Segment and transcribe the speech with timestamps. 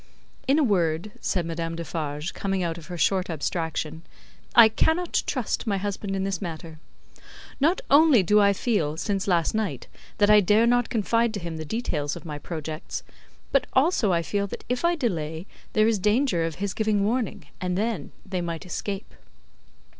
[0.47, 4.01] "In a word," said Madame Defarge, coming out of her short abstraction,
[4.55, 6.79] "I cannot trust my husband in this matter.
[7.59, 9.85] Not only do I feel, since last night,
[10.17, 13.03] that I dare not confide to him the details of my projects;
[13.51, 17.45] but also I feel that if I delay, there is danger of his giving warning,
[17.61, 19.13] and then they might escape."